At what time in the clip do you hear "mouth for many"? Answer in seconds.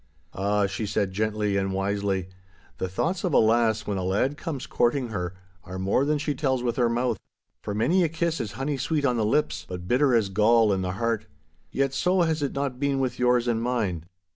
6.89-8.03